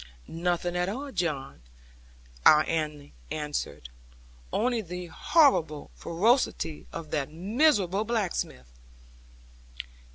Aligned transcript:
'Nothing 0.27 0.75
at 0.75 0.89
all, 0.89 1.11
John,' 1.11 1.61
our 2.43 2.63
Annie 2.63 3.13
answered; 3.29 3.87
'only 4.51 4.81
the 4.81 5.05
horrible 5.05 5.91
ferocity 5.93 6.87
of 6.91 7.11
that 7.11 7.31
miserable 7.31 8.03
blacksmith.' 8.03 8.71